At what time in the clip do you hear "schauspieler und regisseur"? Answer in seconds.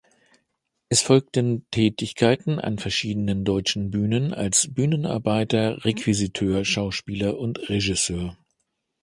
6.65-8.35